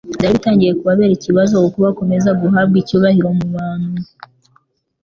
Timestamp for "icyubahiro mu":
2.83-3.47